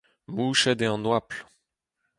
Mouchet 0.33 0.79
eo 0.85 0.93
an 0.95 1.07
oabl. 1.11 1.37